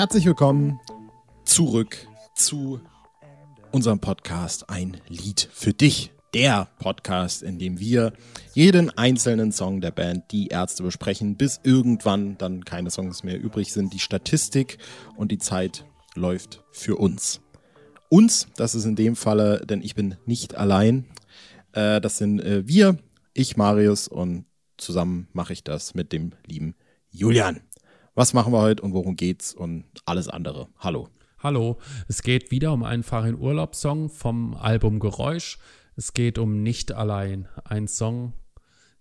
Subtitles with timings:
[0.00, 0.80] Herzlich willkommen
[1.44, 2.80] zurück zu
[3.70, 6.10] unserem Podcast Ein Lied für dich.
[6.32, 8.14] Der Podcast, in dem wir
[8.54, 13.74] jeden einzelnen Song der Band Die Ärzte besprechen, bis irgendwann dann keine Songs mehr übrig
[13.74, 13.92] sind.
[13.92, 14.78] Die Statistik
[15.16, 17.42] und die Zeit läuft für uns.
[18.08, 21.10] Uns, das ist in dem Falle, denn ich bin nicht allein.
[21.72, 22.96] Äh, das sind äh, wir,
[23.34, 24.46] ich, Marius und
[24.78, 26.74] zusammen mache ich das mit dem lieben
[27.10, 27.60] Julian.
[28.14, 30.68] Was machen wir heute und worum geht's und alles andere.
[30.78, 31.08] Hallo.
[31.38, 31.78] Hallo,
[32.08, 35.58] es geht wieder um einen Farin Urlaubssong vom Album Geräusch.
[35.96, 38.34] Es geht um Nicht allein, ein Song,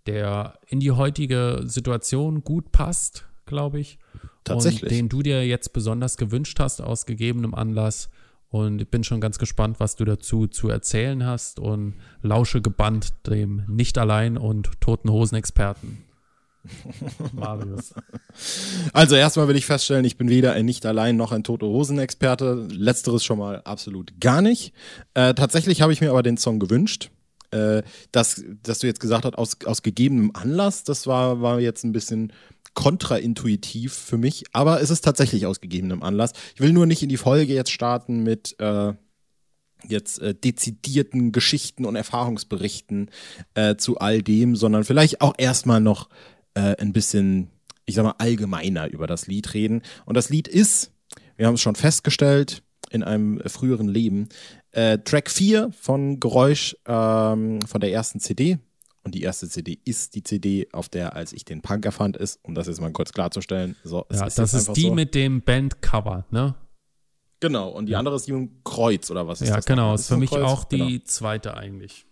[0.06, 4.00] der in die heutige Situation gut passt, glaube ich.
[4.44, 4.84] Tatsächlich.
[4.84, 8.10] Und den du dir jetzt besonders gewünscht hast aus gegebenem Anlass.
[8.50, 13.14] Und ich bin schon ganz gespannt, was du dazu zu erzählen hast und lausche gebannt
[13.28, 16.06] dem Nicht allein und Toten Hosen Experten.
[17.34, 17.94] Marius.
[18.94, 22.00] Also erstmal will ich feststellen, ich bin weder ein nicht allein noch ein Tote Hosen
[22.00, 22.68] Experte.
[22.72, 24.74] Letzteres schon mal absolut gar nicht.
[25.14, 27.12] Äh, tatsächlich habe ich mir aber den Song gewünscht.
[27.52, 31.84] Äh, dass, dass du jetzt gesagt hast, aus, aus gegebenem Anlass, das war, war jetzt
[31.84, 32.32] ein bisschen
[32.76, 36.34] kontraintuitiv für mich, aber es ist tatsächlich aus gegebenem Anlass.
[36.54, 38.94] Ich will nur nicht in die Folge jetzt starten mit äh,
[39.88, 43.10] jetzt äh, dezidierten Geschichten und Erfahrungsberichten
[43.56, 46.10] äh, zu all dem, sondern vielleicht auch erstmal noch
[46.54, 47.50] äh, ein bisschen,
[47.86, 49.82] ich sag mal, allgemeiner über das Lied reden.
[50.06, 50.92] Und das Lied ist,
[51.38, 54.30] wir haben es schon festgestellt, in einem früheren Leben,
[54.72, 58.60] äh, Track 4 von Geräusch ähm, von der ersten CD.
[59.04, 62.40] Und die erste CD ist die CD, auf der, als ich den Punk erfand, ist,
[62.44, 63.76] um das jetzt mal kurz klarzustellen.
[63.84, 64.94] So, ja, ist das ist die so.
[64.94, 66.56] mit dem Bandcover, ne?
[67.40, 69.66] Genau, und die andere ist die mit dem Kreuz, oder was ist ja, das?
[69.66, 70.44] Ja, genau, ist für mich Kreuz?
[70.44, 71.02] auch die genau.
[71.06, 72.06] zweite eigentlich.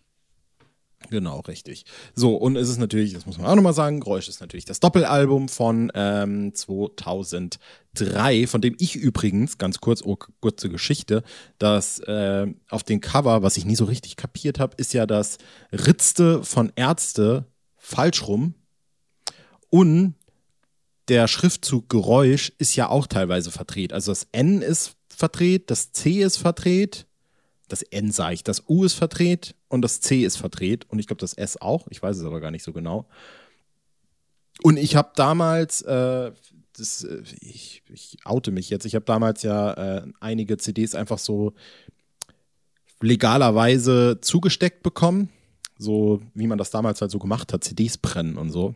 [1.09, 1.86] Genau, richtig.
[2.16, 4.80] So, und es ist natürlich, das muss man auch nochmal sagen, Geräusch ist natürlich das
[4.80, 11.23] Doppelalbum von ähm, 2003, von dem ich übrigens, ganz kurz, oh, kurze Geschichte,
[11.60, 15.38] dass äh, auf dem Cover, was ich nie so richtig kapiert habe, ist ja das
[15.72, 17.45] Ritzte von Ärzte
[17.77, 18.55] falsch rum
[19.70, 20.16] und
[21.08, 23.93] der Schriftzug Geräusch ist ja auch teilweise verdreht.
[23.93, 27.07] Also das N ist verdreht, das C ist verdreht
[27.67, 30.86] das N sage ich, das U ist verdreht und das C ist verdreht.
[30.89, 33.08] Und ich glaube das S auch, ich weiß es aber gar nicht so genau.
[34.64, 36.32] Und ich habe damals, äh,
[36.78, 41.20] das, äh, ich, ich oute mich jetzt, ich habe damals ja äh, einige CDs einfach
[41.20, 41.54] so
[43.02, 45.30] legalerweise zugesteckt bekommen,
[45.78, 48.73] so wie man das damals halt so gemacht hat, CDs brennen und so.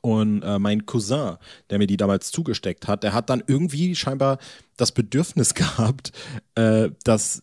[0.00, 1.36] Und äh, mein Cousin,
[1.70, 4.38] der mir die damals zugesteckt hat, der hat dann irgendwie scheinbar
[4.76, 6.12] das Bedürfnis gehabt,
[6.56, 7.42] äh, dass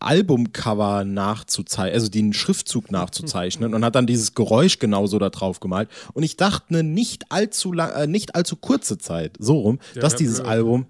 [0.00, 5.88] Albumcover nachzuzeichnen, also den Schriftzug nachzuzeichnen und hat dann dieses Geräusch genauso da drauf gemalt.
[6.14, 10.02] Und ich dachte eine nicht allzu lang, äh, nicht allzu kurze Zeit, so rum, ja,
[10.02, 10.48] dass dieses blöd.
[10.48, 10.86] Album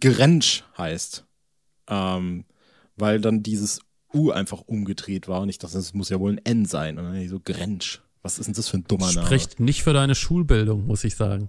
[0.00, 1.24] Grensch heißt.
[1.88, 2.44] Ähm,
[2.96, 3.80] weil dann dieses
[4.12, 6.98] U einfach umgedreht war und ich dachte, das muss ja wohl ein N sein.
[6.98, 8.02] Und dann so Grensch.
[8.22, 9.26] Was ist denn das für ein dummer Name?
[9.26, 11.48] Spricht nicht für deine Schulbildung, muss ich sagen.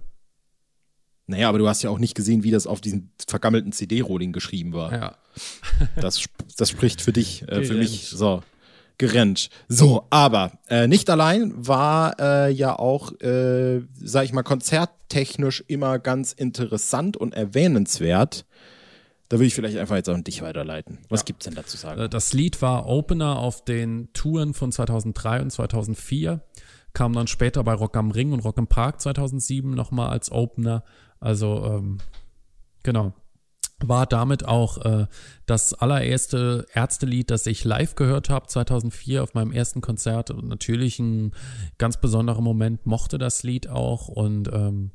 [1.30, 4.72] Naja, aber du hast ja auch nicht gesehen, wie das auf diesem vergammelten CD-Rolling geschrieben
[4.72, 4.92] war.
[4.92, 5.16] Ja.
[5.96, 6.24] das,
[6.56, 8.08] das spricht für dich, äh, für mich.
[8.08, 8.42] So.
[8.98, 9.48] Gerennt.
[9.66, 15.98] So, aber äh, nicht allein war äh, ja auch, äh, sag ich mal, konzerttechnisch immer
[15.98, 18.44] ganz interessant und erwähnenswert.
[19.30, 20.98] Da würde ich vielleicht einfach jetzt auch an dich weiterleiten.
[21.08, 21.24] Was ja.
[21.26, 21.98] gibt's denn dazu sagen?
[21.98, 26.42] Äh, das Lied war Opener auf den Touren von 2003 und 2004.
[26.92, 30.82] Kam dann später bei Rock am Ring und Rock im Park 2007 nochmal als Opener.
[31.20, 31.98] Also, ähm,
[32.82, 33.12] genau.
[33.82, 35.06] War damit auch äh,
[35.46, 40.30] das allererste Ärztelied, das ich live gehört habe, 2004 auf meinem ersten Konzert.
[40.30, 41.32] Und natürlich ein
[41.78, 44.08] ganz besonderer Moment, mochte das Lied auch.
[44.08, 44.90] Und ähm,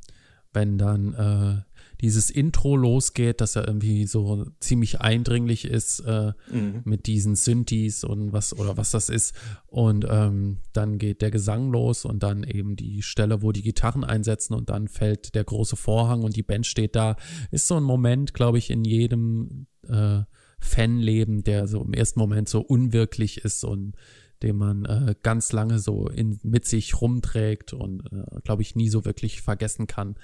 [0.53, 6.81] wenn dann äh, dieses Intro losgeht, das ja irgendwie so ziemlich eindringlich ist äh, mhm.
[6.83, 9.33] mit diesen Synthes und was oder was das ist.
[9.67, 14.03] Und ähm, dann geht der Gesang los und dann eben die Stelle, wo die Gitarren
[14.03, 17.15] einsetzen und dann fällt der große Vorhang und die Band steht da.
[17.51, 20.21] Ist so ein Moment, glaube ich, in jedem äh,
[20.59, 23.95] Fanleben, der so im ersten Moment so unwirklich ist und
[24.43, 28.89] den man äh, ganz lange so in, mit sich rumträgt und, äh, glaube ich, nie
[28.89, 30.15] so wirklich vergessen kann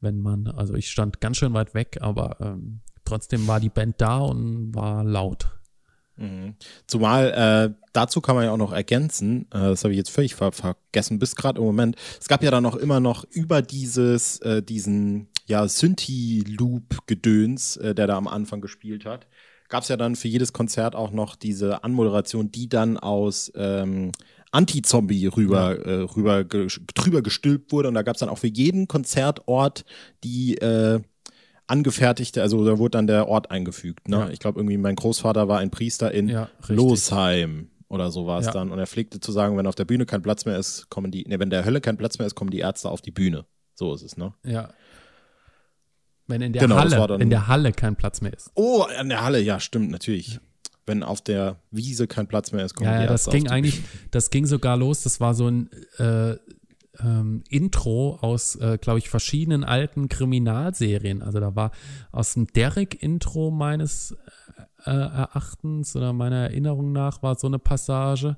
[0.00, 4.00] wenn man, also ich stand ganz schön weit weg, aber ähm, trotzdem war die Band
[4.00, 5.46] da und war laut.
[6.16, 6.56] Mhm.
[6.86, 10.34] Zumal äh, dazu kann man ja auch noch ergänzen, äh, das habe ich jetzt völlig
[10.34, 11.96] ver vergessen, bis gerade im Moment.
[12.20, 18.06] Es gab ja dann noch immer noch über dieses, äh, diesen ja, Synthi-Loop-Gedöns, äh, der
[18.06, 19.26] da am Anfang gespielt hat,
[19.68, 24.12] gab es ja dann für jedes Konzert auch noch diese Anmoderation, die dann aus ähm,
[24.50, 25.82] Anti-Zombie rüber, ja.
[25.82, 27.88] äh, rüber drüber gestülpt wurde.
[27.88, 29.84] Und da gab es dann auch für jeden Konzertort
[30.24, 31.00] die äh,
[31.66, 34.08] angefertigte, also da wurde dann der Ort eingefügt.
[34.08, 34.16] Ne?
[34.16, 34.30] Ja.
[34.30, 38.46] Ich glaube, irgendwie mein Großvater war ein Priester in ja, Losheim oder so war es
[38.46, 38.52] ja.
[38.52, 38.70] dann.
[38.70, 41.24] Und er pflegte zu sagen, wenn auf der Bühne kein Platz mehr ist, kommen die,
[41.24, 43.44] ne, wenn der Hölle kein Platz mehr ist, kommen die Ärzte auf die Bühne.
[43.74, 44.34] So ist es, ne?
[44.44, 44.70] Ja.
[46.26, 48.50] Wenn in der genau, Halle, in der Halle kein Platz mehr ist.
[48.54, 50.40] Oh, in der Halle, ja, stimmt, natürlich.
[50.88, 50.94] Ja.
[50.94, 53.82] Wenn auf der Wiese kein Platz mehr ist, kommen ja, die Ärzte das ging eigentlich,
[54.10, 55.02] das ging sogar los.
[55.02, 56.36] Das war so ein äh,
[57.00, 61.22] ähm, Intro aus, äh, glaube ich, verschiedenen alten Kriminalserien.
[61.22, 61.70] Also da war
[62.10, 64.16] aus dem Derek-Intro meines
[64.84, 68.36] äh, Erachtens oder meiner Erinnerung nach war so eine Passage.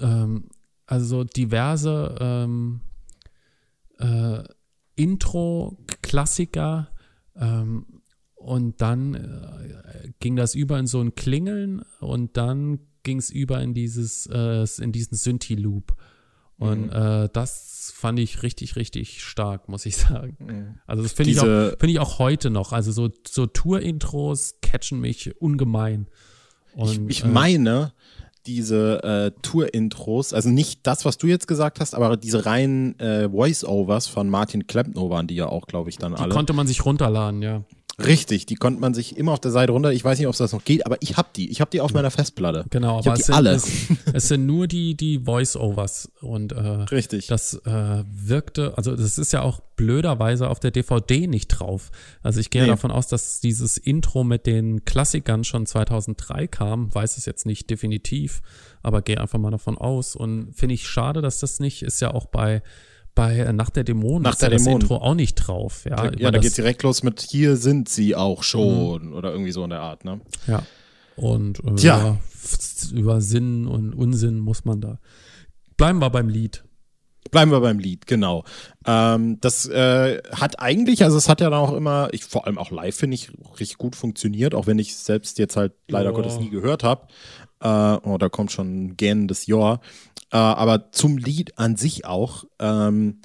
[0.00, 0.48] Ähm,
[0.86, 2.80] also diverse ähm,
[3.98, 4.42] äh,
[4.96, 6.88] Intro-Klassiker.
[7.36, 8.01] Ähm,
[8.42, 13.60] und dann äh, ging das über in so ein Klingeln und dann ging es über
[13.60, 15.94] in dieses, äh, in diesen Synthi-Loop.
[16.58, 17.24] Und mhm.
[17.24, 20.36] äh, das fand ich richtig, richtig stark, muss ich sagen.
[20.38, 20.74] Mhm.
[20.86, 22.72] Also das finde ich, auch, find ich auch heute noch.
[22.72, 26.06] Also so, so Tour-Intros catchen mich ungemein.
[26.74, 27.92] Und, ich, ich äh, meine,
[28.46, 33.28] diese äh, Tour-Intros, also nicht das, was du jetzt gesagt hast, aber diese reinen äh,
[33.28, 36.30] Voice-Overs von Martin Klempno waren die ja auch, glaube ich, dann die alle.
[36.30, 37.62] Die konnte man sich runterladen, ja.
[37.98, 39.92] Richtig, die konnte man sich immer auf der Seite runter.
[39.92, 41.50] Ich weiß nicht, ob es das noch geht, aber ich habe die.
[41.50, 42.64] Ich habe die auf meiner Festplatte.
[42.70, 43.50] Genau, ich aber es sind, alle.
[43.50, 43.66] Es,
[44.12, 46.10] es, sind nur die, die Voice-Overs.
[46.22, 47.26] Und äh, Richtig.
[47.26, 51.90] das äh, wirkte, also das ist ja auch blöderweise auf der DVD nicht drauf.
[52.22, 52.68] Also ich gehe nee.
[52.68, 56.94] davon aus, dass dieses Intro mit den Klassikern schon 2003 kam.
[56.94, 58.40] Weiß es jetzt nicht definitiv,
[58.82, 60.16] aber gehe einfach mal davon aus.
[60.16, 62.62] Und finde ich schade, dass das nicht, ist ja auch bei
[63.14, 64.80] bei äh, Nach der Dämonen Nach ist der ja Dämonen.
[64.80, 65.84] das Intro auch nicht drauf.
[65.84, 69.14] Ja, ja da geht direkt los mit Hier sind sie auch schon mhm.
[69.14, 70.20] oder irgendwie so in der Art, ne?
[70.46, 70.62] Ja.
[71.16, 72.18] Und äh, Tja.
[72.92, 74.98] über Sinn und Unsinn muss man da.
[75.76, 76.64] Bleiben wir beim Lied.
[77.30, 78.44] Bleiben wir beim Lied, genau.
[78.84, 82.58] Ähm, das äh, hat eigentlich, also es hat ja dann auch immer, ich, vor allem
[82.58, 83.30] auch live finde ich,
[83.60, 86.14] richtig gut funktioniert, auch wenn ich selbst jetzt halt leider oh.
[86.14, 87.06] Gottes nie gehört habe.
[87.60, 89.80] Äh, oh, da kommt schon ein gähnendes Jahr.
[90.32, 93.20] Äh, aber zum Lied an sich auch, ähm,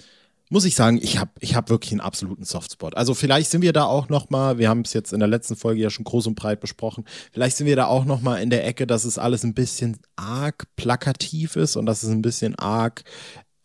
[0.50, 2.96] muss ich sagen, ich habe ich hab wirklich einen absoluten Softspot.
[2.96, 5.56] Also vielleicht sind wir da auch noch mal, wir haben es jetzt in der letzten
[5.56, 7.04] Folge ja schon groß und breit besprochen,
[7.34, 9.98] vielleicht sind wir da auch noch mal in der Ecke, dass es alles ein bisschen
[10.16, 13.04] arg plakativ ist und dass es ein bisschen arg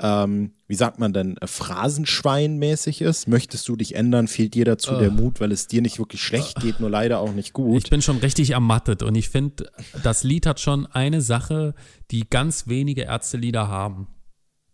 [0.03, 3.29] ähm, wie sagt man denn, äh, Phrasenschwein-mäßig ist.
[3.29, 4.99] Möchtest du dich ändern, fehlt dir dazu uh.
[4.99, 7.79] der Mut, weil es dir nicht wirklich schlecht geht, nur leider auch nicht gut.
[7.85, 9.71] Ich bin schon richtig ermattet und ich finde,
[10.03, 11.75] das Lied hat schon eine Sache,
[12.11, 14.09] die ganz wenige Ärztelieder haben.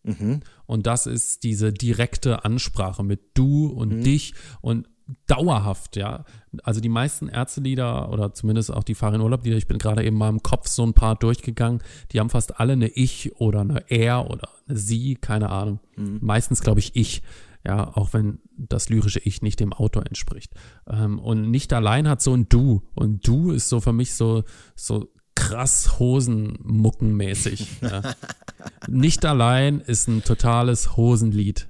[0.03, 0.41] Mhm.
[0.65, 4.05] Und das ist diese direkte Ansprache mit du und mhm.
[4.05, 4.89] dich und
[5.27, 6.25] dauerhaft, ja.
[6.63, 10.29] Also die meisten Ärztelieder oder zumindest auch die Farin Urlaub-Lieder, ich bin gerade eben mal
[10.29, 11.83] im Kopf so ein paar durchgegangen,
[12.13, 15.81] die haben fast alle eine Ich oder eine Er oder eine Sie, keine Ahnung.
[15.97, 16.19] Mhm.
[16.21, 17.23] Meistens glaube ich Ich,
[17.65, 20.53] ja, auch wenn das lyrische Ich nicht dem Autor entspricht.
[20.87, 22.83] Ähm, und nicht allein hat so ein Du.
[22.95, 24.45] Und Du ist so für mich so,
[24.75, 27.81] so krass Hosenmuckenmäßig.
[27.83, 28.03] ja.
[28.89, 31.69] Nicht allein ist ein totales Hosenlied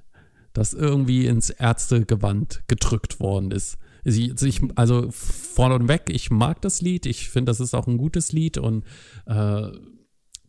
[0.59, 3.77] das irgendwie ins Ärztegewand gedrückt worden ist.
[4.03, 8.57] Ich, also vorneweg, ich mag das Lied, ich finde, das ist auch ein gutes Lied
[8.57, 8.83] und
[9.25, 9.69] äh,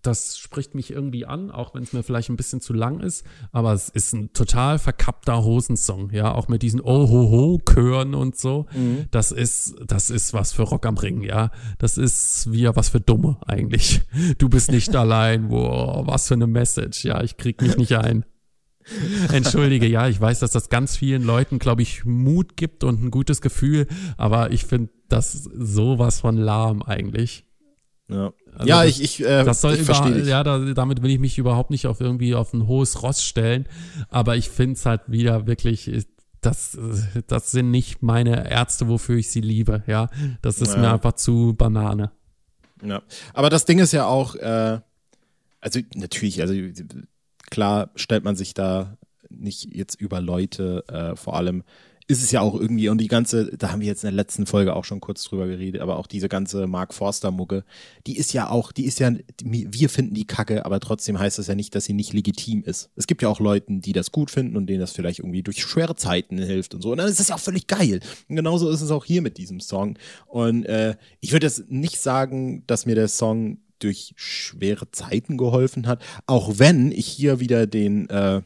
[0.03, 3.25] das spricht mich irgendwie an, auch wenn es mir vielleicht ein bisschen zu lang ist,
[3.53, 8.67] aber es ist ein total verkappter Hosensong, ja, auch mit diesen Ohoho-Chören und so.
[8.75, 9.05] Mhm.
[9.13, 11.53] Das ist, das ist was für Rock am Ring, ja.
[11.79, 14.03] Das ist wie was für Dumme eigentlich.
[14.39, 18.25] Du bist nicht allein, boah, was für eine Message, ja, ich krieg mich nicht ein.
[19.33, 23.11] Entschuldige, ja, ich weiß, dass das ganz vielen Leuten, glaube ich, Mut gibt und ein
[23.11, 27.45] gutes Gefühl, aber ich finde das sowas von lahm eigentlich.
[28.09, 31.11] Ja, also ja das, ich, ich, äh, das soll ich über, Ja, da, damit will
[31.11, 33.67] ich mich überhaupt nicht auf irgendwie auf ein hohes Ross stellen,
[34.09, 36.07] aber ich finde es halt wieder wirklich,
[36.41, 36.77] das,
[37.27, 40.09] das sind nicht meine Ärzte, wofür ich sie liebe, ja.
[40.43, 40.81] Das ist ja.
[40.81, 42.11] mir einfach zu Banane.
[42.83, 43.03] Ja,
[43.35, 44.81] aber das Ding ist ja auch, äh,
[45.61, 46.55] also natürlich, also
[47.51, 48.97] klar stellt man sich da
[49.29, 51.63] nicht jetzt über Leute, äh, vor allem
[52.11, 54.45] ist es ja auch irgendwie, und die ganze, da haben wir jetzt in der letzten
[54.45, 57.63] Folge auch schon kurz drüber geredet, aber auch diese ganze Mark Forster-Mucke,
[58.09, 59.13] die ist ja auch, die ist ja,
[59.45, 62.91] wir finden die kacke, aber trotzdem heißt das ja nicht, dass sie nicht legitim ist.
[62.97, 65.63] Es gibt ja auch Leute, die das gut finden und denen das vielleicht irgendwie durch
[65.63, 66.91] schwere Zeiten hilft und so.
[66.91, 68.01] Und dann ist das ja auch völlig geil.
[68.29, 69.97] Und genauso ist es auch hier mit diesem Song.
[70.27, 75.87] Und äh, ich würde jetzt nicht sagen, dass mir der Song durch schwere Zeiten geholfen
[75.87, 76.03] hat.
[76.27, 78.43] Auch wenn ich hier wieder den, äh,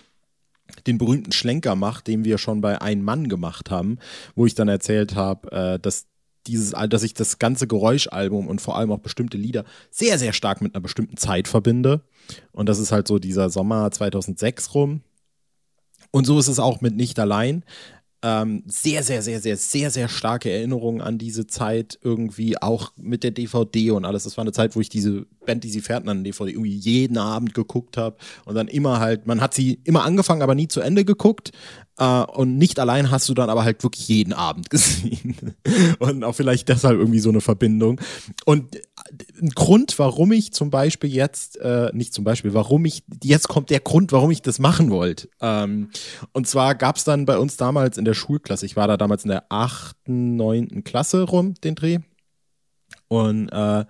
[0.86, 3.98] den berühmten Schlenker mache, den wir schon bei Ein Mann gemacht haben,
[4.34, 6.06] wo ich dann erzählt habe, äh, dass
[6.46, 10.60] dieses, dass ich das ganze Geräuschalbum und vor allem auch bestimmte Lieder sehr, sehr stark
[10.60, 12.02] mit einer bestimmten Zeit verbinde.
[12.52, 15.00] Und das ist halt so dieser Sommer 2006 rum.
[16.10, 17.64] Und so ist es auch mit Nicht allein.
[18.26, 23.22] Ähm, sehr, sehr, sehr, sehr, sehr, sehr starke Erinnerungen an diese Zeit irgendwie, auch mit
[23.22, 24.24] der DVD und alles.
[24.24, 27.18] Das war eine Zeit, wo ich diese Band, die sie fährten an DVD irgendwie jeden
[27.18, 28.16] Abend geguckt habe
[28.46, 31.52] und dann immer halt, man hat sie immer angefangen, aber nie zu Ende geguckt.
[32.00, 35.54] Uh, und nicht allein hast du dann aber halt wirklich jeden Abend gesehen.
[36.00, 38.00] und auch vielleicht deshalb irgendwie so eine Verbindung.
[38.46, 38.80] Und
[39.40, 43.70] ein Grund, warum ich zum Beispiel jetzt, äh, nicht zum Beispiel, warum ich, jetzt kommt
[43.70, 45.28] der Grund, warum ich das machen wollte.
[45.40, 45.90] Ähm,
[46.32, 49.24] und zwar gab es dann bei uns damals in der Schulklasse, ich war da damals
[49.24, 51.98] in der achten, neunten Klasse rum, den Dreh.
[53.08, 53.84] Und äh,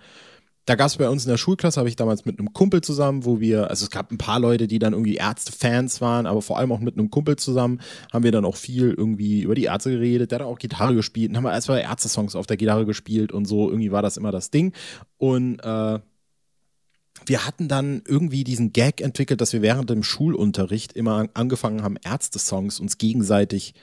[0.67, 3.27] da gab es bei uns in der Schulklasse, habe ich damals mit einem Kumpel zusammen,
[3.27, 6.59] wo wir, also es gab ein paar Leute, die dann irgendwie Ärzte-Fans waren, aber vor
[6.59, 7.81] allem auch mit einem Kumpel zusammen
[8.13, 10.31] haben wir dann auch viel irgendwie über die Ärzte geredet.
[10.31, 13.45] Der hat auch Gitarre gespielt und haben wir erstmal Ärzte-Songs auf der Gitarre gespielt und
[13.45, 13.69] so.
[13.69, 14.73] Irgendwie war das immer das Ding.
[15.19, 15.99] Und äh,
[17.27, 21.99] wir hatten dann irgendwie diesen Gag entwickelt, dass wir während dem Schulunterricht immer angefangen haben,
[22.03, 23.75] Ärzte-Songs uns gegenseitig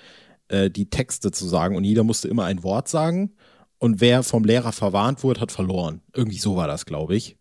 [0.47, 3.33] äh, die Texte zu sagen und jeder musste immer ein Wort sagen
[3.81, 6.01] und wer vom Lehrer verwarnt wurde, hat verloren.
[6.13, 7.35] Irgendwie so war das, glaube ich.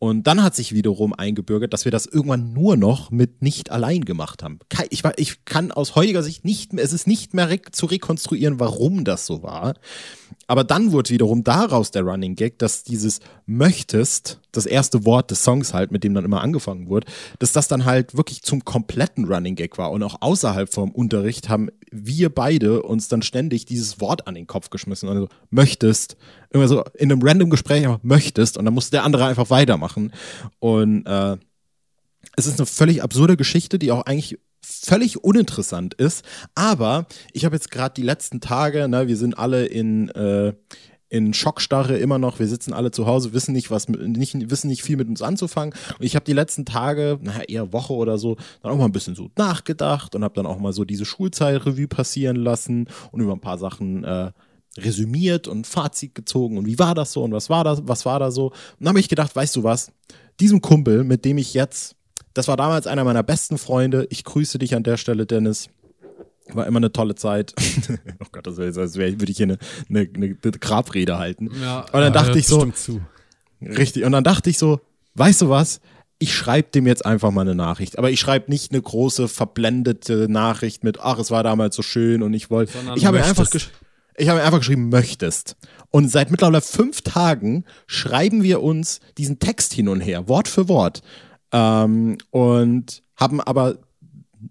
[0.00, 4.04] Und dann hat sich wiederum eingebürgert, dass wir das irgendwann nur noch mit nicht allein
[4.04, 4.58] gemacht haben.
[4.90, 9.04] Ich, ich kann aus heutiger Sicht nicht mehr, es ist nicht mehr zu rekonstruieren, warum
[9.04, 9.74] das so war.
[10.48, 15.44] Aber dann wurde wiederum daraus der Running Gag, dass dieses möchtest, das erste Wort des
[15.44, 17.06] Songs halt, mit dem dann immer angefangen wurde,
[17.38, 19.92] dass das dann halt wirklich zum kompletten Running Gag war.
[19.92, 24.46] Und auch außerhalb vom Unterricht haben wir beide uns dann ständig dieses Wort an den
[24.46, 25.10] Kopf geschmissen.
[25.10, 26.16] Also möchtest,
[26.50, 30.14] immer so in einem random Gespräch einfach möchtest und dann musste der andere einfach weitermachen.
[30.60, 31.36] Und äh,
[32.36, 34.38] es ist eine völlig absurde Geschichte, die auch eigentlich
[34.68, 36.24] völlig uninteressant ist.
[36.54, 40.52] Aber ich habe jetzt gerade die letzten Tage, ne, wir sind alle in, äh,
[41.08, 42.38] in Schockstarre immer noch.
[42.38, 45.74] Wir sitzen alle zu Hause, wissen nicht, was nicht, wissen nicht viel mit uns anzufangen.
[45.98, 48.92] Und ich habe die letzten Tage, naja, eher Woche oder so, dann auch mal ein
[48.92, 53.32] bisschen so nachgedacht und habe dann auch mal so diese Schulzeitrevue passieren lassen und über
[53.32, 54.32] ein paar Sachen äh,
[54.76, 58.20] resümiert und Fazit gezogen und wie war das so und was war das, was war
[58.20, 58.46] da so.
[58.46, 59.90] Und dann habe ich gedacht, weißt du was,
[60.40, 61.96] diesem Kumpel, mit dem ich jetzt
[62.38, 64.06] das war damals einer meiner besten Freunde.
[64.10, 65.70] Ich grüße dich an der Stelle, Dennis.
[66.52, 67.52] War immer eine tolle Zeit.
[68.20, 69.58] oh Gott, das wäre, als wäre, würde ich hier eine,
[69.90, 71.50] eine, eine Grabrede halten.
[71.60, 73.00] Ja, und dann ja, dachte ich so, zu.
[73.60, 74.04] richtig.
[74.04, 74.80] Und dann dachte ich so,
[75.16, 75.80] weißt du was?
[76.20, 77.98] Ich schreibe dem jetzt einfach mal eine Nachricht.
[77.98, 82.22] Aber ich schreibe nicht eine große verblendete Nachricht mit, ach, es war damals so schön
[82.22, 82.72] und ich wollte.
[82.94, 83.48] Ich habe einfach
[84.16, 85.56] ich habe einfach geschrieben, möchtest.
[85.90, 90.68] Und seit mittlerweile fünf Tagen schreiben wir uns diesen Text hin und her, Wort für
[90.68, 91.02] Wort.
[91.52, 93.78] Ähm, und haben aber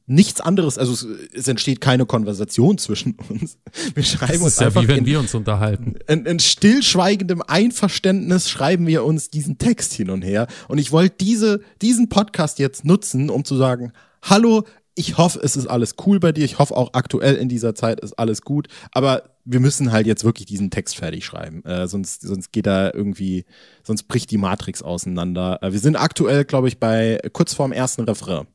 [0.06, 3.58] nichts anderes, also es, es, entsteht keine Konversation zwischen uns.
[3.94, 5.96] Wir schreiben uns ja einfach wie wenn in, wir uns unterhalten.
[6.08, 10.48] In, in, stillschweigendem Einverständnis schreiben wir uns diesen Text hin und her.
[10.68, 14.64] Und ich wollte diese, diesen Podcast jetzt nutzen, um zu sagen, hallo,
[14.96, 16.44] ich hoffe, es ist alles cool bei dir.
[16.44, 18.68] Ich hoffe auch aktuell in dieser Zeit ist alles gut.
[18.92, 21.64] Aber wir müssen halt jetzt wirklich diesen Text fertig schreiben.
[21.64, 23.46] Äh, sonst, sonst geht da irgendwie,
[23.84, 25.60] sonst bricht die Matrix auseinander.
[25.64, 28.48] Äh, wir sind aktuell, glaube ich, bei kurz vorm ersten Refrain.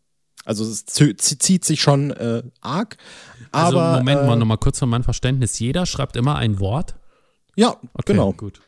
[0.45, 2.97] Also es zieht sich schon äh, arg.
[3.53, 5.59] Also aber, Moment mal, äh, nochmal kurz von meinem Verständnis.
[5.59, 6.97] Jeder schreibt immer ein Wort?
[7.57, 8.33] Ja, okay, genau.
[8.33, 8.61] Gut.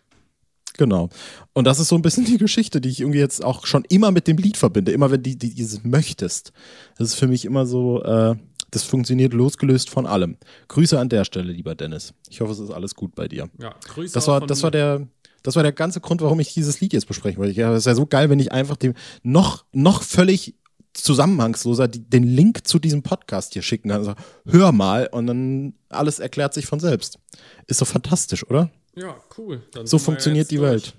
[0.77, 1.09] Genau.
[1.53, 4.11] Und das ist so ein bisschen die Geschichte, die ich irgendwie jetzt auch schon immer
[4.11, 4.93] mit dem Lied verbinde.
[4.93, 6.53] Immer wenn die, die dieses möchtest.
[6.97, 8.35] Das ist für mich immer so, äh,
[8.75, 10.37] das funktioniert losgelöst von allem.
[10.69, 12.13] Grüße an der Stelle, lieber Dennis.
[12.29, 13.49] Ich hoffe, es ist alles gut bei dir.
[13.61, 14.13] Ja, Grüße.
[14.13, 15.07] Das war, das war der,
[15.43, 17.53] das war der ganze Grund, warum ich dieses Lied jetzt besprechen wollte.
[17.53, 20.57] Ja, es ist ja so geil, wenn ich einfach dem noch, noch völlig
[20.93, 23.99] zusammenhangsloser den Link zu diesem Podcast hier schicken kann.
[23.99, 24.15] Also,
[24.47, 27.19] hör mal und dann alles erklärt sich von selbst.
[27.67, 28.71] Ist doch fantastisch, oder?
[28.97, 29.63] Ja, cool.
[29.73, 30.71] Dann so funktioniert die durch.
[30.71, 30.95] Welt.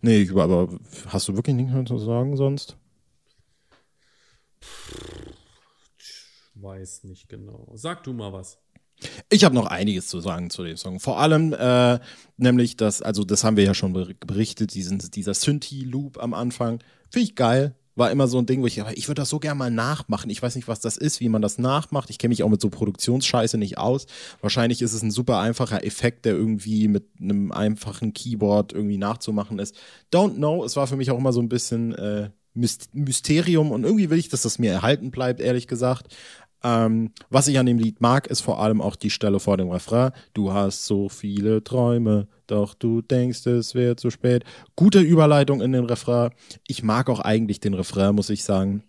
[0.00, 0.68] Nee, aber
[1.08, 2.76] hast du wirklich nichts mehr zu sagen sonst?
[6.62, 7.70] Weiß nicht genau.
[7.74, 8.58] Sag du mal was.
[9.30, 11.00] Ich habe noch einiges zu sagen zu dem Song.
[11.00, 11.98] Vor allem äh,
[12.36, 16.78] nämlich das, also das haben wir ja schon berichtet, diesen, dieser Synthi-Loop am Anfang.
[17.10, 17.74] Finde ich geil.
[17.94, 20.30] War immer so ein Ding, wo ich, aber ich würde das so gerne mal nachmachen.
[20.30, 22.08] Ich weiß nicht, was das ist, wie man das nachmacht.
[22.08, 24.06] Ich kenne mich auch mit so Produktionsscheiße nicht aus.
[24.40, 29.58] Wahrscheinlich ist es ein super einfacher Effekt, der irgendwie mit einem einfachen Keyboard irgendwie nachzumachen
[29.58, 29.74] ist.
[30.10, 30.64] Don't know.
[30.64, 34.28] Es war für mich auch immer so ein bisschen äh, Mysterium und irgendwie will ich,
[34.28, 36.14] dass das mir erhalten bleibt, ehrlich gesagt.
[36.64, 39.70] Ähm, was ich an dem Lied mag, ist vor allem auch die Stelle vor dem
[39.70, 40.12] Refrain.
[40.34, 44.44] Du hast so viele Träume, doch du denkst, es wäre zu spät.
[44.76, 46.30] Gute Überleitung in den Refrain.
[46.66, 48.84] Ich mag auch eigentlich den Refrain, muss ich sagen.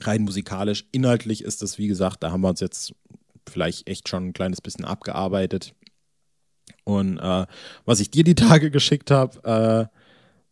[0.00, 0.86] Rein musikalisch.
[0.92, 2.94] Inhaltlich ist das, wie gesagt, da haben wir uns jetzt
[3.48, 5.74] vielleicht echt schon ein kleines bisschen abgearbeitet.
[6.84, 7.46] Und äh,
[7.84, 9.98] was ich dir die Tage geschickt habe, äh,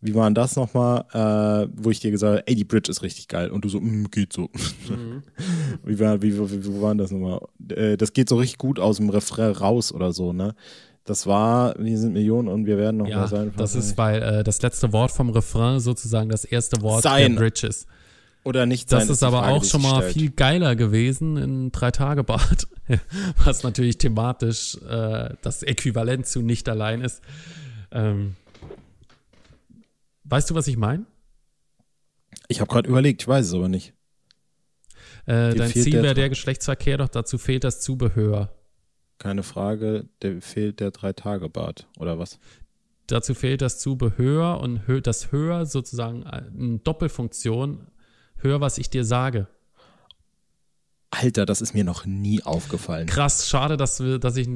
[0.02, 3.02] wie war denn das nochmal, äh, wo ich dir gesagt habe, ey, die Bridge ist
[3.02, 3.50] richtig geil.
[3.50, 4.50] Und du so, mm, geht so.
[4.88, 5.22] Mhm.
[5.84, 7.40] wie, war, wie, wie, wie war denn das nochmal?
[7.68, 10.54] Äh, das geht so richtig gut aus dem Refrain raus oder so, ne?
[11.04, 13.52] Das war, wir sind Millionen und wir werden noch ja, mal sein.
[13.56, 17.32] Das ist, weil äh, das letzte Wort vom Refrain sozusagen das erste Wort sein.
[17.32, 17.86] der Bridge ist.
[18.44, 19.00] Oder nicht sein.
[19.00, 20.12] Das ist, ist aber Frage, auch schon mal stellt.
[20.12, 22.68] viel geiler gewesen in drei Tage Bad,
[23.44, 27.20] was natürlich thematisch äh, das Äquivalent zu nicht allein ist.
[27.90, 28.36] Ähm,
[30.32, 31.04] Weißt du, was ich meine?
[32.48, 33.92] Ich habe gerade überlegt, ich weiß es aber nicht.
[35.26, 38.50] Äh, dein Ziel wäre der Geschlechtsverkehr, doch dazu fehlt das Zubehör.
[39.18, 42.40] Keine Frage, der fehlt der Drei-Tage-Bart, oder was?
[43.06, 47.86] Dazu fehlt das Zubehör und das Hör sozusagen eine Doppelfunktion.
[48.36, 49.46] Hör, was ich dir sage.
[51.10, 53.06] Alter, das ist mir noch nie aufgefallen.
[53.06, 54.48] Krass, schade, dass, wir, dass ich.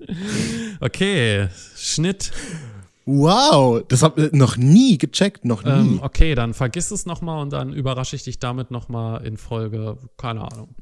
[0.80, 2.32] okay, Schnitt.
[3.10, 5.70] Wow, das hab ich noch nie gecheckt, noch nie.
[5.70, 9.96] Ähm, okay, dann vergiss es nochmal und dann überrasche ich dich damit nochmal in Folge,
[10.18, 10.74] keine Ahnung.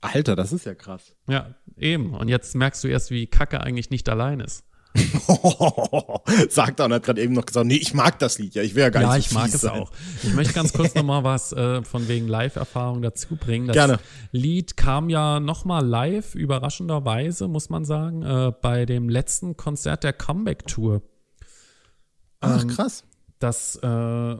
[0.00, 1.14] Alter, das ist ja krass.
[1.28, 2.14] Ja, eben.
[2.14, 4.64] Und jetzt merkst du erst, wie Kacke eigentlich nicht allein ist.
[6.50, 8.74] Sagt er und hat gerade eben noch gesagt, nee, ich mag das Lied ja, ich
[8.74, 9.80] wäre ja gar ja, nicht so Ja, ich mag es sein.
[9.82, 9.92] auch.
[10.22, 13.68] Ich möchte ganz kurz nochmal was äh, von wegen Live-Erfahrung dazu bringen.
[13.68, 14.00] Das Gerne.
[14.32, 20.12] Lied kam ja nochmal live, überraschenderweise, muss man sagen, äh, bei dem letzten Konzert der
[20.12, 21.02] Comeback-Tour.
[22.40, 23.04] Ach, ähm, krass.
[23.38, 24.36] Das äh,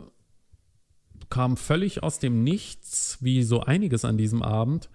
[1.31, 4.91] kam völlig aus dem Nichts, wie so einiges an diesem Abend.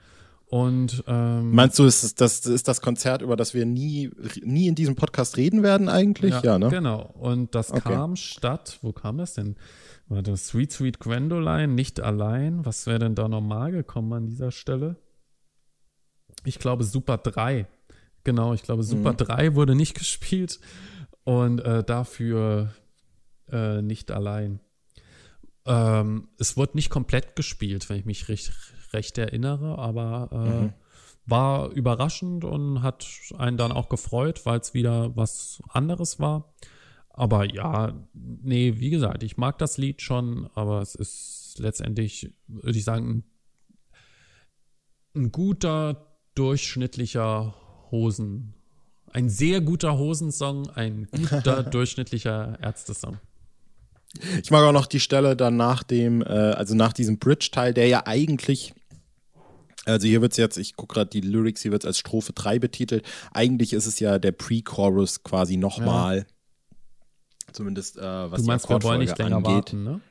[0.47, 4.11] Und ähm, meinst du, ist das, ist das Konzert, über das wir nie,
[4.43, 6.33] nie in diesem Podcast reden werden eigentlich?
[6.33, 6.69] Ja, ja ne?
[6.69, 7.01] Genau.
[7.19, 7.81] Und das okay.
[7.81, 9.55] kam statt, wo kam das denn?
[10.07, 12.63] Warte, Sweet Sweet Gwendoline, nicht allein.
[12.63, 14.97] Was wäre denn da normal gekommen an dieser Stelle?
[16.43, 17.67] Ich glaube Super 3.
[18.23, 19.17] Genau, ich glaube Super mhm.
[19.17, 20.59] 3 wurde nicht gespielt
[21.23, 22.71] und äh, dafür
[23.51, 24.59] äh, nicht allein.
[25.65, 28.53] Ähm, es wurde nicht komplett gespielt, wenn ich mich richtig,
[28.93, 30.73] recht erinnere, aber äh, mhm.
[31.25, 36.53] war überraschend und hat einen dann auch gefreut, weil es wieder was anderes war.
[37.09, 42.77] Aber ja, nee, wie gesagt, ich mag das Lied schon, aber es ist letztendlich, würde
[42.77, 43.23] ich sagen,
[45.15, 47.55] ein guter, durchschnittlicher
[47.89, 48.53] Hosen.
[49.11, 53.17] Ein sehr guter Hosensong, ein guter, durchschnittlicher Ärztesong.
[54.41, 57.87] Ich mag auch noch die Stelle dann nach dem, äh, also nach diesem Bridge-Teil, der
[57.87, 58.73] ja eigentlich
[59.85, 62.33] also hier wird es jetzt, ich gucke gerade die Lyrics, hier wird es als Strophe
[62.33, 63.05] 3 betitelt.
[63.33, 66.19] Eigentlich ist es ja der Pre-Chorus quasi nochmal.
[66.19, 67.53] Ja.
[67.53, 69.53] Zumindest äh, was du meinst, die Akkordfolge nicht länger angeht.
[69.53, 70.01] Warten, ne?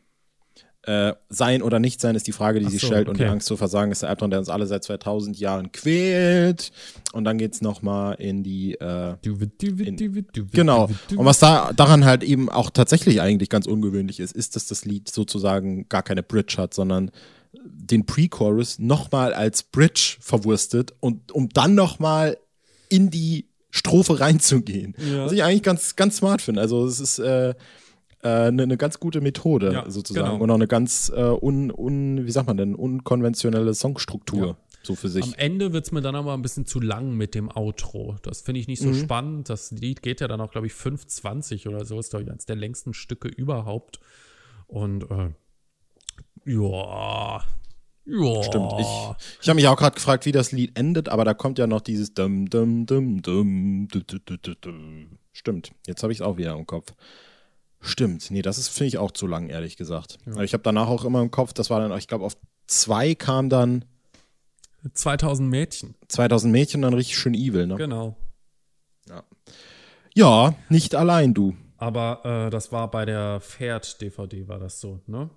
[0.87, 3.09] Äh, sein oder nicht sein ist die Frage, die so, sich stellt.
[3.09, 3.11] Okay.
[3.11, 6.73] Und die Angst zu versagen ist der Albtraum, der uns alle seit 2000 Jahren quält.
[7.13, 8.75] Und dann geht es nochmal in die.
[8.75, 10.91] Äh, in, genau.
[11.17, 14.85] Und was da daran halt eben auch tatsächlich eigentlich ganz ungewöhnlich ist, ist, dass das
[14.85, 17.11] Lied sozusagen gar keine Bridge hat, sondern
[17.65, 22.37] den Pre-Chorus nochmal als Bridge verwurstet und um dann nochmal
[22.89, 24.95] in die Strophe reinzugehen.
[24.99, 25.25] Ja.
[25.25, 26.61] Was ich eigentlich ganz, ganz smart finde.
[26.61, 27.55] Also es ist äh,
[28.29, 30.43] eine, eine ganz gute Methode ja, sozusagen genau.
[30.43, 34.47] und auch eine ganz äh, un, un, wie sagt man denn, unkonventionelle Songstruktur.
[34.47, 34.57] Ja.
[34.83, 35.25] So für sich.
[35.25, 38.17] Am Ende wird es mir dann aber ein bisschen zu lang mit dem Outro.
[38.23, 38.95] Das finde ich nicht so mhm.
[38.97, 39.49] spannend.
[39.49, 41.99] Das Lied geht ja dann auch, glaube ich, 5,20 oder so.
[41.99, 43.99] Ist, glaube ich, eines der längsten Stücke überhaupt.
[44.67, 45.31] Und äh,
[46.45, 47.43] ja.
[48.07, 48.43] Ja.
[48.43, 48.73] Stimmt.
[48.79, 48.87] Ich,
[49.41, 51.81] ich habe mich auch gerade gefragt, wie das Lied endet, aber da kommt ja noch
[51.81, 53.89] dieses dum dum dum dum.
[53.89, 55.73] dum Stimmt.
[55.87, 56.93] Jetzt habe ich es auch wieder im Kopf.
[57.85, 58.31] Stimmt.
[58.31, 60.19] Nee, das ist finde ich auch zu lang, ehrlich gesagt.
[60.27, 60.41] Ja.
[60.43, 63.51] Ich habe danach auch immer im Kopf, das war dann, ich glaube, auf zwei kam
[63.51, 63.85] dann
[64.93, 65.95] 2000 Mädchen.
[66.09, 67.77] 2000 Mädchen dann richtig schön evil, ne?
[67.77, 68.17] Genau.
[69.09, 69.23] Ja.
[70.15, 71.55] Ja, nicht allein, du.
[71.77, 75.29] Aber äh, das war bei der Pferd-DVD, war das so, ne?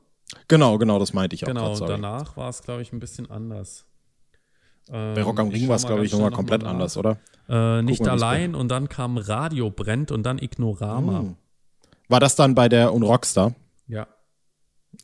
[0.48, 1.48] Genau, genau, das meinte ich auch.
[1.48, 3.86] Genau, grad, danach war es, glaube ich, ein bisschen anders.
[4.90, 7.18] Ähm, Bei Rock am Ring war es, glaube ich, nochmal komplett noch anders, oder?
[7.50, 11.20] Äh, nicht allein und dann kam Radio brennt und dann Ignorama.
[11.20, 11.36] Hm.
[12.08, 13.54] War das dann bei der Unrockstar?
[13.88, 14.08] Ja.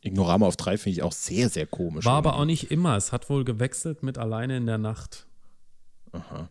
[0.01, 2.05] Ignorama auf drei finde ich auch sehr, sehr komisch.
[2.05, 2.95] War aber auch nicht immer.
[2.95, 5.27] Es hat wohl gewechselt mit Alleine in der Nacht.
[6.11, 6.49] Aha.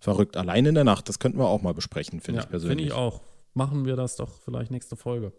[0.00, 0.36] Verrückt.
[0.36, 2.78] Alleine in der Nacht, das könnten wir auch mal besprechen, finde ja, ich persönlich.
[2.78, 3.20] Finde ich auch.
[3.54, 5.32] Machen wir das doch vielleicht nächste Folge.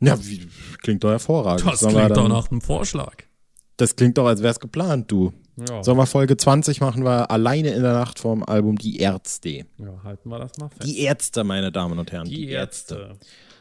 [0.00, 0.48] Ja, wie,
[0.82, 1.66] klingt doch hervorragend.
[1.66, 3.16] Das Sollen klingt doch nach einem Vorschlag.
[3.76, 5.32] Das klingt doch, als wäre es geplant, du.
[5.68, 5.82] Ja.
[5.82, 9.66] Sollen wir Folge 20 machen wir alleine in der Nacht vom Album Die Ärzte.
[9.78, 10.84] Ja, halten wir das mal fest.
[10.84, 12.28] Die Ärzte, meine Damen und Herren.
[12.28, 12.94] Die, die Ärzte.
[13.10, 13.26] Ärzte.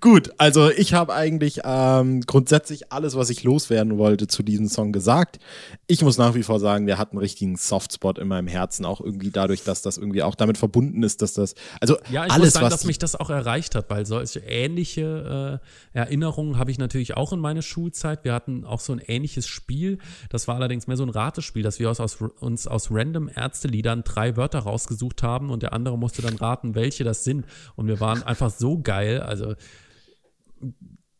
[0.00, 4.92] Gut, also ich habe eigentlich ähm, grundsätzlich alles, was ich loswerden wollte zu diesem Song
[4.92, 5.40] gesagt.
[5.88, 9.00] Ich muss nach wie vor sagen, der hat einen richtigen Softspot in meinem Herzen, auch
[9.00, 12.46] irgendwie dadurch, dass das irgendwie auch damit verbunden ist, dass das, also ja, ich alles,
[12.46, 15.60] muss sagen, was dass mich das auch erreicht hat, weil solche ähnliche
[15.94, 18.22] äh, Erinnerungen habe ich natürlich auch in meiner Schulzeit.
[18.22, 21.80] Wir hatten auch so ein ähnliches Spiel, das war allerdings mehr so ein Ratespiel, dass
[21.80, 26.22] wir aus, aus, uns aus random Ärzteliedern drei Wörter rausgesucht haben und der andere musste
[26.22, 27.44] dann raten, welche das sind.
[27.74, 29.39] Und wir waren einfach so geil, also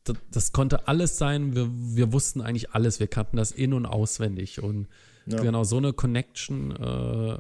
[0.05, 1.55] das, das, konnte alles sein.
[1.55, 3.01] Wir, wir wussten eigentlich alles.
[3.01, 4.63] Wir kannten das in- und auswendig.
[4.63, 4.89] Und
[5.27, 5.41] ja.
[5.41, 7.39] genau so eine Connection, äh,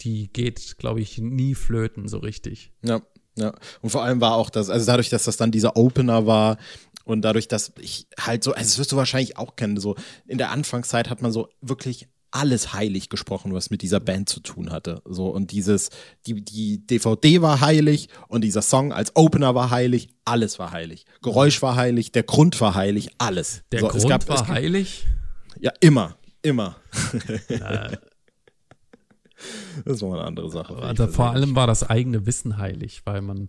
[0.00, 2.72] die geht, glaube ich, nie flöten so richtig.
[2.82, 3.02] Ja,
[3.36, 3.54] ja.
[3.82, 6.58] Und vor allem war auch das, also dadurch, dass das dann dieser Opener war,
[7.04, 9.94] und dadurch, dass ich halt so, also das wirst du wahrscheinlich auch kennen, so
[10.26, 14.40] in der Anfangszeit hat man so wirklich alles heilig gesprochen, was mit dieser Band zu
[14.40, 15.00] tun hatte.
[15.04, 15.90] So und dieses,
[16.26, 21.06] die, die DVD war heilig und dieser Song als Opener war heilig, alles war heilig.
[21.22, 23.62] Geräusch war heilig, der Grund war heilig, alles.
[23.70, 25.06] Der so, Grund gab, war gab, heilig?
[25.60, 26.76] Ja, immer, immer.
[27.48, 27.96] Äh.
[29.84, 30.74] das war mal eine andere Sache.
[30.76, 33.48] Also vor allem war das eigene Wissen heilig, weil man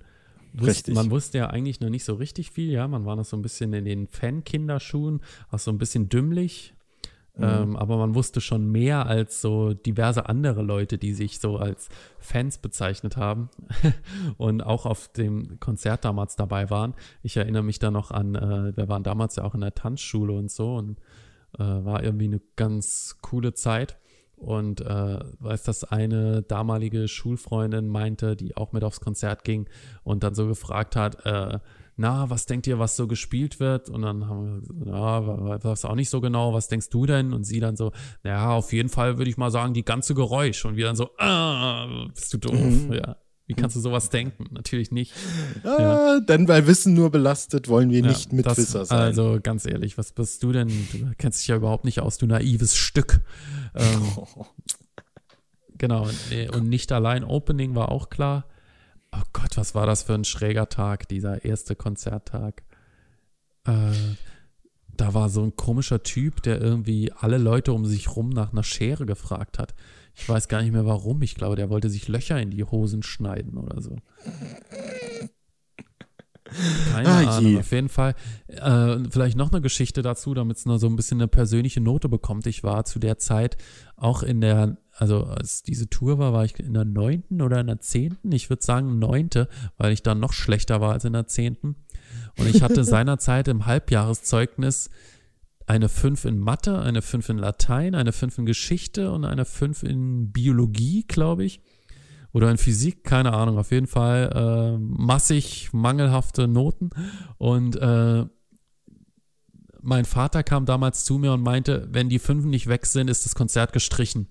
[0.54, 2.88] wusste, man wusste ja eigentlich noch nicht so richtig viel, ja.
[2.88, 6.75] Man war noch so ein bisschen in den Fan-Kinderschuhen, auch so ein bisschen dümmlich
[7.38, 7.44] Mhm.
[7.44, 11.90] Ähm, aber man wusste schon mehr als so diverse andere Leute, die sich so als
[12.18, 13.50] Fans bezeichnet haben
[14.38, 16.94] und auch auf dem Konzert damals dabei waren.
[17.24, 20.34] Ich erinnere mich da noch an, äh, wir waren damals ja auch in der Tanzschule
[20.34, 21.00] und so und
[21.58, 23.98] äh, war irgendwie eine ganz coole Zeit.
[24.38, 29.70] Und äh, weiß, dass eine damalige Schulfreundin meinte, die auch mit aufs Konzert ging
[30.04, 31.60] und dann so gefragt hat, äh,
[31.98, 33.90] na, was denkt ihr, was so gespielt wird?
[33.90, 37.34] Und dann haben wir, ja, weiß auch nicht so genau, was denkst du denn?
[37.34, 40.66] Und sie dann so, ja, auf jeden Fall würde ich mal sagen, die ganze Geräusch.
[40.66, 42.94] Und wir dann so, ah, bist du doof, mhm.
[42.94, 43.16] ja.
[43.48, 44.48] Wie kannst du sowas denken?
[44.52, 45.14] Natürlich nicht.
[45.64, 46.20] Ah, ja.
[46.20, 48.98] Denn bei Wissen nur belastet wollen wir ja, nicht Mitwisser sein.
[48.98, 50.68] Also ganz ehrlich, was bist du denn?
[50.92, 53.22] Du kennst dich ja überhaupt nicht aus, du naives Stück.
[53.76, 54.02] Ähm,
[55.78, 56.10] genau,
[56.54, 58.48] und nicht allein Opening war auch klar.
[59.16, 62.64] Oh Gott, was war das für ein schräger Tag, dieser erste Konzerttag.
[63.66, 63.92] Äh,
[64.98, 68.64] da war so ein komischer Typ, der irgendwie alle Leute um sich rum nach einer
[68.64, 69.74] Schere gefragt hat.
[70.16, 71.22] Ich weiß gar nicht mehr warum.
[71.22, 73.98] Ich glaube, der wollte sich Löcher in die Hosen schneiden oder so.
[76.92, 77.52] Keine ah, Ahnung.
[77.52, 77.60] Je.
[77.60, 78.16] Auf jeden Fall.
[78.48, 82.10] Äh, vielleicht noch eine Geschichte dazu, damit es noch so ein bisschen eine persönliche Note
[82.10, 82.48] bekommt.
[82.48, 83.58] Ich war zu der Zeit
[83.96, 87.68] auch in der also als diese Tour war, war ich in der neunten oder in
[87.68, 88.32] der zehnten.
[88.32, 91.76] Ich würde sagen neunte, weil ich dann noch schlechter war als in der zehnten.
[92.38, 94.90] Und ich hatte seinerzeit im Halbjahreszeugnis
[95.68, 99.84] eine 5 in Mathe, eine 5 in Latein, eine 5 in Geschichte und eine 5
[99.84, 101.62] in Biologie, glaube ich.
[102.36, 103.58] Oder in Physik, keine Ahnung.
[103.58, 106.90] Auf jeden Fall äh, massig mangelhafte Noten.
[107.38, 108.26] Und äh,
[109.82, 113.24] mein Vater kam damals zu mir und meinte, wenn die Fünfen nicht weg sind, ist
[113.24, 114.28] das Konzert gestrichen.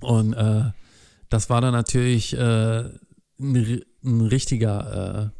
[0.00, 0.70] Und äh,
[1.28, 2.84] das war dann natürlich äh,
[3.38, 5.38] ein, ein, richtiger äh,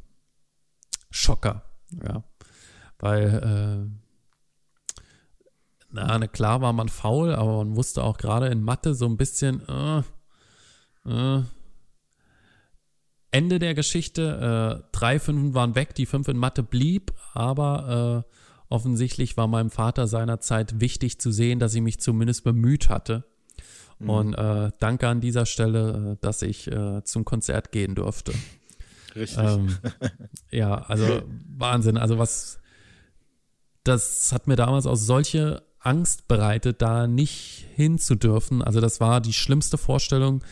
[1.11, 1.63] Schocker,
[2.05, 2.23] ja.
[2.99, 5.07] Weil, äh,
[5.89, 9.63] na, klar war man faul, aber man wusste auch gerade in Mathe so ein bisschen,
[11.07, 11.43] äh,
[13.33, 18.35] Ende der Geschichte, äh, drei Fünfen waren weg, die fünf in Mathe blieb, aber äh,
[18.69, 23.25] offensichtlich war meinem Vater seinerzeit wichtig zu sehen, dass ich mich zumindest bemüht hatte.
[24.01, 24.11] Mhm.
[24.11, 28.33] Und äh, danke an dieser Stelle, äh, dass ich äh, zum Konzert gehen durfte.
[29.15, 29.39] Richtig.
[29.39, 29.77] Ähm,
[30.51, 31.23] ja, also
[31.57, 31.99] Wahnsinn.
[31.99, 32.59] Also was,
[33.85, 38.61] das hat mir damals auch solche Angst bereitet, da nicht hin zu dürfen.
[38.63, 40.45] Also das war die schlimmste Vorstellung,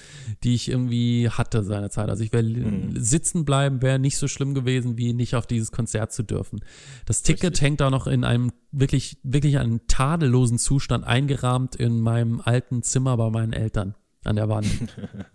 [0.43, 2.09] die ich irgendwie hatte seinerzeit.
[2.09, 2.95] Also ich wäre mhm.
[2.97, 6.61] sitzen bleiben, wäre nicht so schlimm gewesen, wie nicht auf dieses Konzert zu dürfen.
[7.05, 7.61] Das Ticket Richtig.
[7.63, 13.17] hängt da noch in einem wirklich, wirklich einen tadellosen Zustand eingerahmt in meinem alten Zimmer
[13.19, 14.67] bei meinen Eltern an der Wand.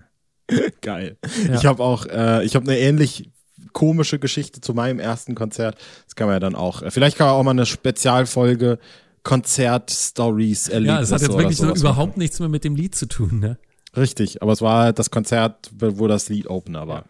[0.82, 1.18] Geil.
[1.48, 1.54] Ja.
[1.54, 3.30] Ich habe auch, äh, ich habe eine ähnlich
[3.72, 5.78] komische Geschichte zu meinem ersten Konzert.
[6.06, 6.82] Das kann man ja dann auch.
[6.82, 8.80] Äh, vielleicht kann man auch mal eine Spezialfolge
[9.24, 10.88] Konzert-Stories erlebt.
[10.88, 13.58] Ja, es hat jetzt wirklich so überhaupt nichts mehr mit dem Lied zu tun, ne?
[13.96, 16.98] Richtig, aber es war das Konzert, wo das Lied Opener war.
[16.98, 17.04] Ja.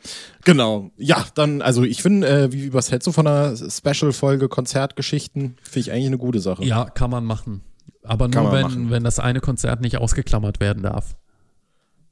[0.44, 0.92] Genau.
[0.98, 5.56] Ja, dann, also ich finde, äh, wie, was hältst du von einer Special-Folge Konzertgeschichten?
[5.64, 6.66] Finde ich eigentlich eine gute Sache.
[6.66, 7.62] Ja, kann man machen.
[8.04, 8.92] Aber nur wenn, machen.
[8.92, 11.16] wenn das eine Konzert nicht ausgeklammert werden darf.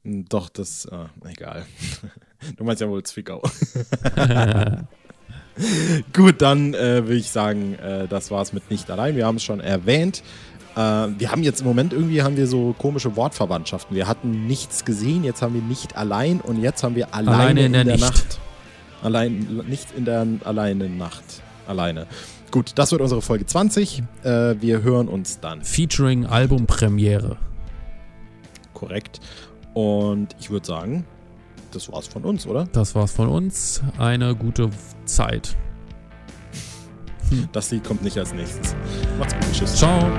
[0.04, 1.66] Doch, das, äh, egal.
[2.56, 3.40] Du meinst ja wohl Zwickau.
[6.12, 9.16] Gut, dann äh, will ich sagen, äh, das war's mit nicht allein.
[9.16, 10.22] Wir haben es schon erwähnt.
[10.74, 13.96] Äh, wir haben jetzt im Moment irgendwie haben wir so komische Wortverwandtschaften.
[13.96, 17.66] Wir hatten nichts gesehen, jetzt haben wir nicht allein und jetzt haben wir alleine, alleine
[17.66, 18.38] in, der, in der Nacht.
[19.02, 21.24] Allein, nicht in der alleine Nacht.
[21.66, 22.06] Alleine.
[22.50, 24.02] Gut, das wird unsere Folge 20.
[24.22, 25.62] Äh, wir hören uns dann.
[25.62, 27.36] Featuring Albumpremiere.
[28.74, 29.20] Korrekt.
[29.74, 31.04] Und ich würde sagen,
[31.74, 32.66] das war's von uns, oder?
[32.72, 33.82] Das war's von uns.
[33.98, 34.70] Eine gute
[35.04, 35.56] Zeit.
[37.52, 38.74] Das Lied kommt nicht als nächstes.
[39.18, 39.52] Macht's gut.
[39.52, 39.76] Tschüss.
[39.76, 40.10] Ciao.